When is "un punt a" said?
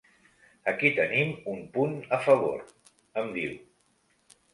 1.51-2.19